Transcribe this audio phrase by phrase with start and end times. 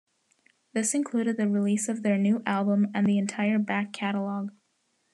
[0.73, 4.49] This included the release of their new album and the entire back catalogue.